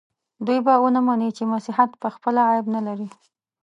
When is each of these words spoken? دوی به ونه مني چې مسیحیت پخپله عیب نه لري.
دوی 0.45 0.59
به 0.65 0.73
ونه 0.81 1.01
مني 1.07 1.29
چې 1.37 1.43
مسیحیت 1.53 1.91
پخپله 2.03 2.41
عیب 2.49 2.65
نه 2.75 2.81
لري. 2.87 3.07